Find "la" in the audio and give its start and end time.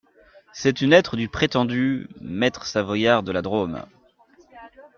3.31-3.43